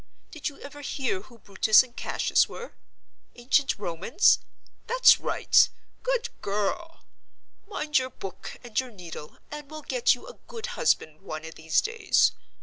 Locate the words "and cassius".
1.83-2.49